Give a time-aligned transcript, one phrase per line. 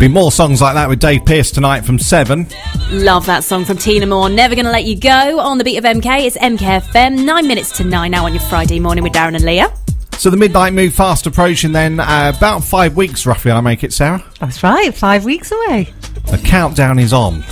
[0.00, 2.46] Be more songs like that with Dave Pearce tonight from 7.
[2.90, 4.28] Love that song from Tina Moore.
[4.28, 6.24] Never Gonna Let You Go on the beat of MK.
[6.24, 7.24] It's MKFM.
[7.24, 9.72] Nine minutes to nine now on your Friday morning with Darren and Lia.
[10.18, 12.00] So the Midnight Moo fast approaching then.
[12.00, 14.22] Uh, about five weeks roughly, I make it, Sarah.
[14.40, 15.92] That's right, five weeks away.
[16.30, 17.44] The countdown is on.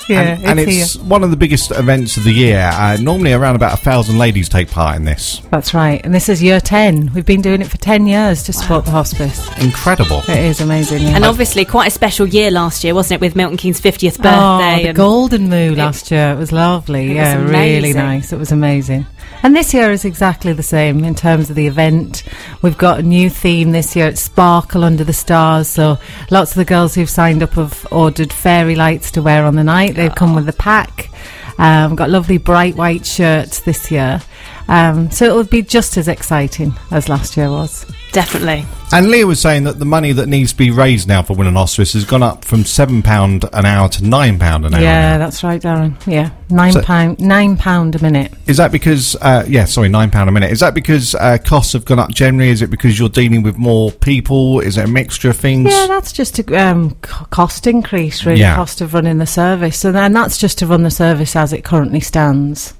[0.09, 1.05] Yeah, and, and it's here.
[1.05, 2.71] one of the biggest events of the year.
[2.75, 5.41] Uh, normally, around about a thousand ladies take part in this.
[5.51, 6.01] That's right.
[6.05, 7.13] And this is year 10.
[7.15, 9.49] We've been doing it for 10 years to support the hospice.
[9.59, 10.19] Incredible.
[10.29, 11.03] It is amazing.
[11.03, 11.17] Yeah.
[11.17, 14.23] And obviously, quite a special year last year, wasn't it, with Milton Keynes' 50th Oh,
[14.59, 14.83] birthday?
[14.83, 16.33] the and- golden moo last year.
[16.33, 17.07] It was lovely.
[17.07, 18.33] It was yeah, really nice.
[18.33, 19.07] It was amazing.
[19.47, 22.25] And this year is exactly the same in terms of the event.
[22.63, 24.09] We've got a new theme this year.
[24.09, 25.69] It's Sparkle Under the Stars.
[25.69, 26.01] So
[26.33, 29.63] lots of the girls who've signed up have ordered fairy lights to wear on the
[29.63, 29.95] night.
[29.95, 31.11] They've come with a pack.
[31.59, 34.21] Um, got lovely bright white shirts this year.
[34.69, 37.87] Um, so it will be just as exciting as last year was.
[38.13, 38.65] Definitely.
[38.93, 41.55] And Lia was saying that the money that needs to be raised now for Willen
[41.55, 44.07] Hospice has gone up from £7 an hour to £9
[44.67, 44.81] an hour.
[44.81, 45.19] Yeah, now.
[45.19, 45.95] that's right, Darren.
[46.07, 48.33] Yeah, nine So- pound, nine pound a minute.
[48.47, 50.51] Is that because, uh, yeah, sorry, £9 a minute.
[50.51, 52.49] Is that because uh, costs have gone up generally?
[52.49, 54.61] Is it because you're dealing with more people?
[54.61, 55.71] Is it a mixture of things?
[55.73, 58.55] Yeah, that's just a um, cost increase, really, Yeah.
[58.57, 59.79] cost of running the service.
[59.79, 62.73] So then that's just to run the service as it currently stands.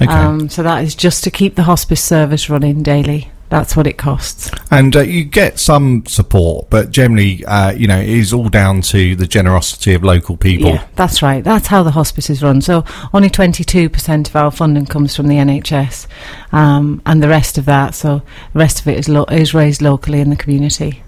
[0.00, 0.12] Okay.
[0.12, 3.30] Um, so that is just to keep the hospice service running daily.
[3.48, 4.50] That's what it costs.
[4.70, 8.82] And uh, you get some support, but generally, uh, you know, it is all down
[8.82, 10.68] to the generosity of local people.
[10.68, 11.42] Yeah, that's right.
[11.42, 12.60] That's how the hospice is run.
[12.60, 16.06] So only 22% of our funding comes from the NHS,
[16.52, 18.18] um, and the rest of that, so
[18.52, 21.02] the rest of it is, lo- is raised locally in the community.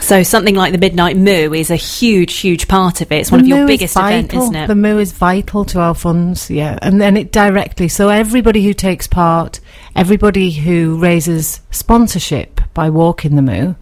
[0.00, 3.16] So something like the Midnight Moo is a huge, huge part of it.
[3.20, 4.66] It's one of your is biggest events, isn't it?
[4.66, 7.88] The moo is vital to our funds, yeah, and then it directly.
[7.88, 9.60] So everybody who takes part,
[9.94, 13.74] everybody who raises sponsorship by walking the moo,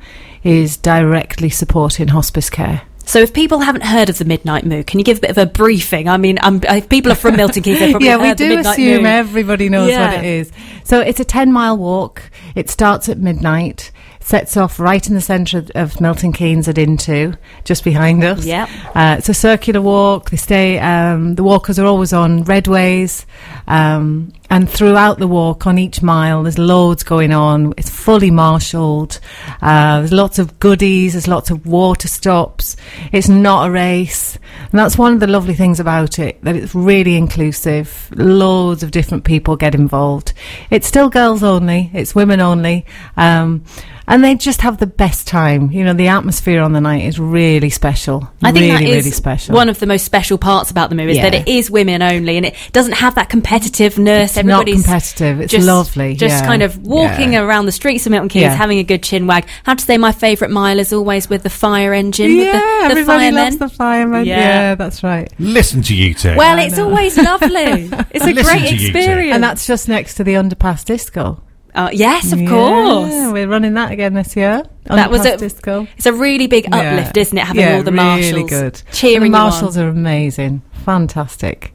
[0.45, 2.83] is directly supporting hospice care.
[3.07, 5.39] So if people haven't heard of the Midnight Moo, can you give a bit of
[5.39, 6.09] a briefing?
[6.09, 8.49] I mean, um, if people are from Milton Keynes, they've probably yeah, we the do
[8.57, 9.09] Midnight assume Moo.
[9.09, 10.15] everybody knows Yeah.
[10.15, 10.53] what it is.
[10.85, 12.23] So it's a 10 mile walk.
[12.55, 13.91] It starts at midnight,
[14.31, 18.45] sets off right in the centre of, of Milton Keynes at Intu, just behind us.
[18.45, 18.69] Yep.
[18.95, 20.31] Uh, it's a circular walk.
[20.31, 23.27] They stay, um, the walkers are always on redways.
[23.67, 27.75] Um, and throughout the walk, on each mile, there's loads going on.
[27.77, 29.19] It's fully marshalled.
[29.61, 31.13] Uh, there's lots of goodies.
[31.13, 32.77] There's lots of water stops.
[33.13, 34.39] It's not a race.
[34.71, 38.11] And that's one of the lovely things about it, that it's really inclusive.
[38.15, 40.33] Loads of different people get involved.
[40.71, 41.91] It's still girls only.
[41.93, 42.87] It's women only.
[43.17, 43.65] Um,
[44.11, 45.71] and they just have the best time.
[45.71, 48.29] You know, the atmosphere on the night is really special.
[48.43, 49.55] I think really, that is really special.
[49.55, 52.37] one of the most special parts about the movie is that it is women only
[52.37, 54.37] and it doesn't have that competitiveness.
[54.37, 55.41] It's not competitive.
[55.41, 56.15] It's just, lovely.
[56.15, 56.47] Just yeah.
[56.47, 57.41] kind of walking Yeah.
[57.43, 58.55] around the streets of Milton Keynes, Yeah.
[58.55, 59.45] having a good chin wag.
[59.67, 62.53] I have to say, my favourite mile is always with the fire engine, Yeah, with
[62.53, 63.35] the, the everybody firemen.
[63.45, 64.25] loves the firemen.
[64.27, 64.39] Yeah.
[64.39, 64.75] Yeah.
[64.75, 65.33] that's right.
[65.39, 66.35] Listen to you two.
[66.37, 66.89] well, I it's know.
[66.89, 67.91] always lovely.
[68.11, 68.99] It's a Listen great to you two.
[68.99, 69.35] experience.
[69.35, 71.41] And that's just next to the underpass disco.
[71.75, 73.33] Uh, yes, of Yeah, course.
[73.33, 74.65] we're running that again this year.
[74.85, 75.87] That was a- disco.
[75.97, 76.77] It's a really big Yeah.
[76.79, 77.45] uplift, isn't it?
[77.45, 78.83] Having yeah, all the marshals really good.
[78.93, 81.75] cheering the marshals are amazing, fantastic.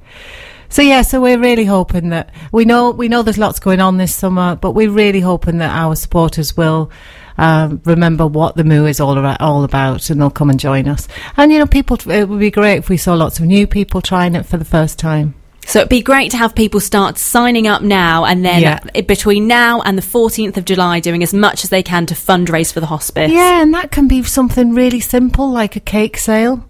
[0.68, 3.98] So yeah, so we're really hoping that we know we know there's lots going on
[3.98, 6.92] this summer, but we're really hoping that our supporters will
[7.38, 10.88] um, remember what the Moo is all about, all about, and they'll come and join
[10.88, 11.08] us.
[11.38, 14.02] And you know, people, it would be great if we saw lots of new people
[14.02, 15.36] trying it for the first time.
[15.66, 18.80] So it'd be great to have people start signing up now and then Yeah.
[19.02, 22.72] between now and the 14th of July doing as much as they can to fundraise
[22.72, 23.32] for the hospice.
[23.32, 26.64] Yeah, and that can be something really simple like a cake sale.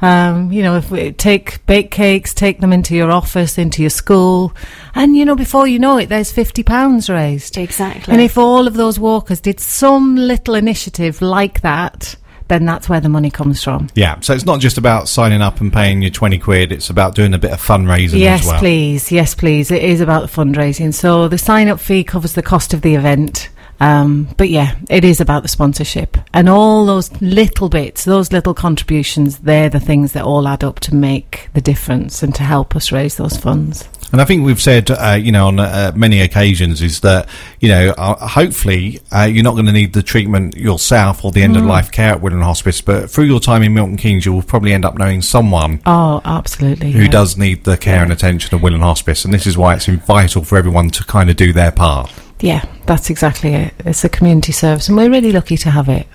[0.00, 3.90] Um, you know, if we take bake cakes, take them into your office, into your
[3.90, 4.54] school,
[4.94, 7.56] and you know, before you know it, there's fifty pounds raised.
[7.56, 8.12] Exactly.
[8.12, 12.14] And if all of those walkers did some little initiative like that,
[12.48, 13.88] then that's where the money comes from.
[13.94, 17.14] yeah, so it's not just about signing up and paying your 20 quid, it's about
[17.14, 18.58] doing a bit of fundraising Yes, as well.
[18.60, 19.10] please.
[19.10, 19.70] Yes, please.
[19.70, 20.94] It is about the fundraising.
[20.94, 23.48] So the sign up fee covers the cost of the event.
[23.80, 28.54] Um, but yeah, it is about the sponsorship and all those little bits, those little
[28.54, 29.38] contributions.
[29.38, 32.90] They're the things that all add up to make the difference and to help us
[32.92, 33.88] raise those funds.
[34.12, 37.28] And I think we've said, uh, you know, on uh, many occasions is that,
[37.60, 41.42] you know, uh, hopefully uh, you're not going to need the treatment yourself or the
[41.42, 41.68] end of Mm.
[41.68, 44.72] life care at Willen Hospice, but through your time in Milton Keynes, you will probably
[44.72, 46.92] end up knowing someone Oh, absolutely.
[46.92, 47.10] who yeah.
[47.10, 49.24] does need the care and attention of Willen Hospice.
[49.24, 52.10] And this is why it's vital for everyone to kind of do their part.
[52.40, 53.74] Yeah, that's exactly it.
[53.80, 56.06] It's a community service, and we're really lucky to have it.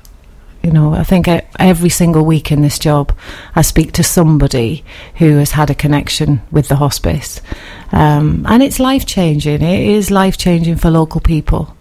[0.62, 1.28] You know, I think
[1.58, 3.18] every single week in this job,
[3.56, 4.84] I speak to somebody
[5.16, 7.42] who has had a connection with the hospice,
[7.92, 9.64] um, and it's life changing.
[9.64, 11.76] It is life changing for local people.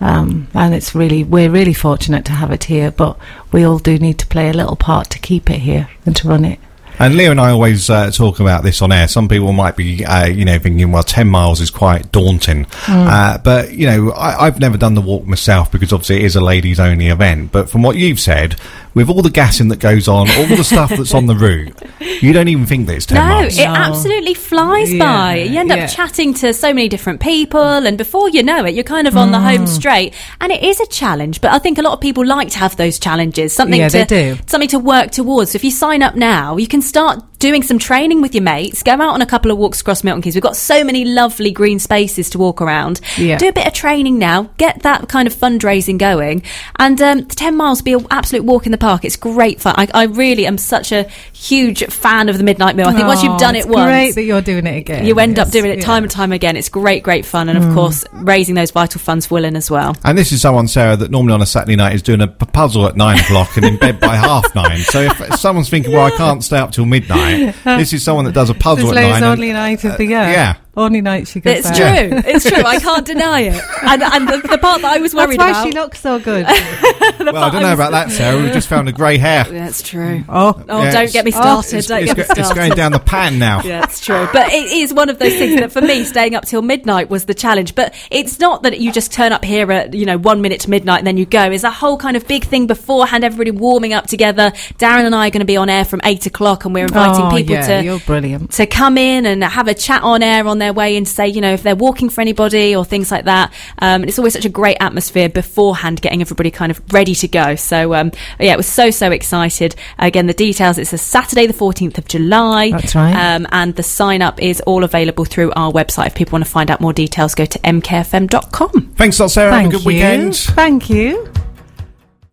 [0.00, 3.18] Um, and it's really, we're really fortunate to have it here, but
[3.50, 6.28] we all do need to play a little part to keep it here and to
[6.28, 6.60] run it.
[7.00, 9.06] And Lia and I always uh, talk about this on air.
[9.06, 12.66] Some people might be, uh, you know, thinking, well, 10 miles is quite daunting.
[12.88, 16.34] Uh, but, you know, I, I've never done the walk myself because obviously it is
[16.36, 17.52] a ladies only event.
[17.52, 18.56] But from what you've said,
[18.94, 21.72] with all the gassing that goes on, all the stuff that's on the route,
[22.20, 23.56] you don't even think that it's 10 No, miles.
[23.58, 25.36] it absolutely flies Yeah, by.
[25.36, 28.82] You end up chatting to so many different people, and before you know it, you're
[28.82, 29.56] kind of on the Mm.
[29.58, 30.14] home straight.
[30.40, 32.76] And it is a challenge, but I think a lot of people like to have
[32.76, 34.38] those challenges, something Yeah, to they do.
[34.46, 35.52] something to work towards.
[35.52, 38.82] So if you sign up now, you can start doing some training with your mates.
[38.82, 40.34] Go out on a couple of walks across Milton Keynes.
[40.34, 43.00] We've got so many lovely green spaces to walk around.
[43.16, 43.38] Yeah.
[43.38, 44.50] Do a bit of training now.
[44.58, 46.42] Get that kind of fundraising going,
[46.78, 49.04] and um, the ten miles be an absolute walk in the park.
[49.04, 49.74] It's great fun.
[49.76, 52.82] I, I really am such a huge fan of the Midnight Moo.
[52.84, 55.04] I think once Oh, you've done it it's once, great that you're doing it again.
[55.04, 55.82] you end up doing it yeah.
[55.82, 55.86] Mm.
[55.86, 56.56] time and time again.
[56.56, 59.96] It's great, great fun, and of course, raising those vital funds for Willen as well.
[60.04, 62.86] And this is someone, Sarah, that normally on a Saturday night is doing a puzzle
[62.86, 64.78] at nine o'clock and in bed by half nine.
[64.80, 67.27] So if someone's thinking, well, I can't stay up till midnight,
[67.64, 69.22] this is someone that does a puzzle at nine.
[69.22, 70.20] only night of the year.
[70.20, 70.56] yeah.
[70.78, 71.76] Only night she goes It's out.
[71.76, 72.22] true.
[72.24, 72.62] It's true.
[72.64, 73.62] I can't deny it.
[73.82, 75.66] And, and the, the part that I was That's worried why about.
[75.66, 76.46] she looks so good.
[77.18, 78.40] well, I don't know about that, Sarah.
[78.42, 79.44] We've just found a grey hair.
[79.50, 80.24] That's true.
[80.28, 81.78] oh, Oh, oh Yeah, don't get me it's- started.
[81.78, 82.54] It's, don't it's get me go- it's started.
[82.54, 83.62] going down the pan now.
[83.62, 84.28] Yeah, it's true.
[84.32, 87.24] But it is one of those things that for me, staying up till midnight was
[87.24, 87.74] the challenge.
[87.74, 90.70] But it's not that you just turn up here at, you know, one minute to
[90.70, 91.50] midnight and then you go.
[91.50, 94.52] It's a whole kind of big thing beforehand, everybody warming up together.
[94.78, 97.24] Darren and I are going to be on air from eight o'clock and we're inviting
[97.26, 98.52] oh, people yeah, to You're brilliant.
[98.52, 101.40] to come in and have a chat on air on their way and say, you
[101.40, 103.52] know, if they're walking for anybody or things like that.
[103.78, 107.28] Um, and it's always such a great atmosphere beforehand, getting everybody kind of ready to
[107.28, 107.56] go.
[107.56, 109.74] So, um, yeah, it was so, so excited.
[109.98, 112.70] Again, the details, it's a Saturday, the 14th of July.
[112.70, 113.14] That's right.
[113.14, 116.08] Um, and the sign up is all available through our website.
[116.08, 118.94] If people want to find out more details, go to mkfm.com.
[118.96, 119.50] Thanks a lot, Sarah.
[119.50, 119.98] Thank Have a good you.
[119.98, 120.36] weekend.
[120.36, 121.32] Thank you.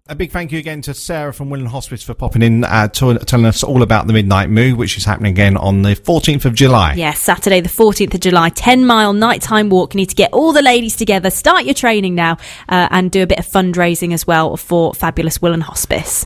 [0.07, 3.17] A big thank you again to Sarah from Willen Hospice for popping in, uh, to,
[3.17, 6.53] telling us all about the Midnight Moo, which is happening again on the 14th of
[6.53, 6.93] July.
[6.93, 9.95] Yes, Saturday, the 14th of July, 10 mile nighttime walk.
[9.95, 12.33] You need to get all the ladies together, start your training now,
[12.69, 16.23] uh, and do a bit of fundraising as well for Fabulous Willen Hospice.